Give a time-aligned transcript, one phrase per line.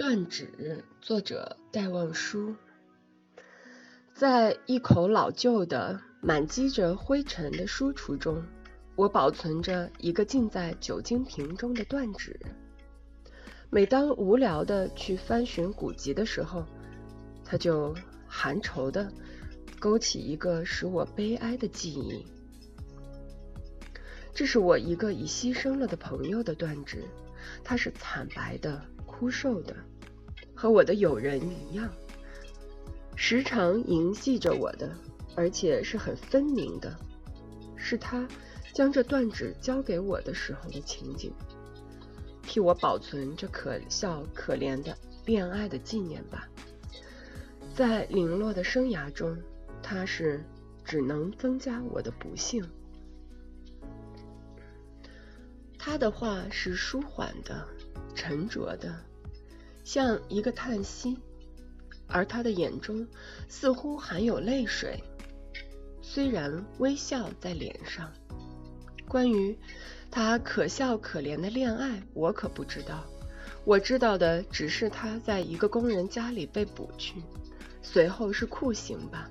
[0.00, 2.56] 断指，作者戴望舒。
[4.14, 8.42] 在一口老旧的、满积着灰尘的书橱中，
[8.96, 12.40] 我保存着一个浸在酒精瓶中的断指。
[13.68, 16.64] 每当无聊的去翻寻古籍的时候，
[17.44, 17.94] 它就
[18.26, 19.12] 含愁的
[19.78, 22.24] 勾起一个使我悲哀的记忆。
[24.32, 27.04] 这是我一个已牺牲了的朋友的断指，
[27.62, 28.82] 它是惨白的、
[29.20, 29.76] 枯瘦的，
[30.54, 31.92] 和我的友人一样，
[33.16, 34.90] 时常凝系着我的，
[35.36, 36.96] 而且是很分明的，
[37.76, 38.26] 是他
[38.72, 41.30] 将这断指交给我的时候的情景。
[42.40, 46.48] 替我保存这可笑可怜的恋爱的纪念吧，
[47.74, 49.36] 在零落的生涯中，
[49.82, 50.42] 他是
[50.82, 52.66] 只能增加我的不幸。
[55.78, 57.68] 他的话是舒缓的、
[58.14, 58.98] 沉着的，
[59.92, 61.18] 像一个叹息，
[62.06, 63.04] 而他的眼中
[63.48, 65.02] 似乎含有泪水，
[66.00, 68.08] 虽然微笑在脸上。
[69.08, 69.58] 关于。
[70.08, 73.04] 他可笑可怜的恋爱，我可不知道。
[73.64, 77.20] 我知道的只是他在一个工人家里被捕去，
[77.82, 79.28] 随后是酷刑吧，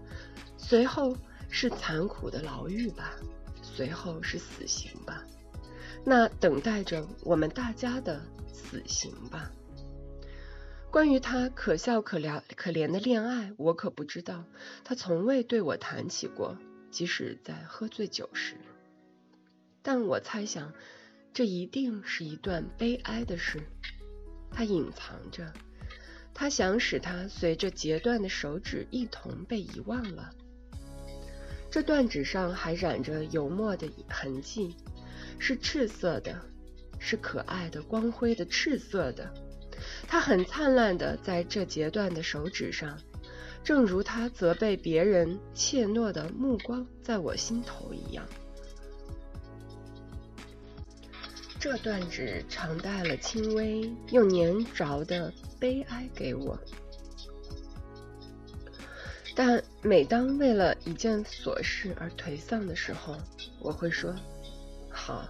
[0.58, 1.16] 随后
[1.50, 3.14] 是残酷的牢狱吧，
[3.62, 5.24] 随后是死刑吧。
[6.04, 9.50] 那等待着我们大家的死刑吧。
[10.92, 14.44] 关于他可笑可怜可怜的恋爱，我可不知道。
[14.84, 16.58] 他从未对我谈起过，
[16.90, 18.56] 即使在喝醉酒时。
[19.84, 20.74] 但我猜想，
[21.32, 23.62] 这一定是一段悲哀的事。
[24.52, 25.54] 他隐藏着，
[26.34, 30.34] 他想使他随着截断的手指一同被遗忘了。
[31.70, 34.76] 这断指上还染着油墨的痕迹，
[35.38, 36.42] 是赤色的，
[37.00, 39.32] 是可爱的、光辉的赤色的。
[40.08, 42.98] 它很灿烂的在这截断的手指上，
[43.64, 48.26] 正如他责备别人怯懦的目光在我心头一样。
[51.60, 56.58] 这段纸常带了轻微又粘着的悲哀给我，
[59.36, 63.18] 但每当为了一件琐事而颓丧的时候，
[63.60, 64.16] 我会说
[64.90, 65.28] ：“好，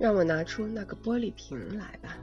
[0.00, 2.18] 让我拿出那个玻璃瓶来吧。”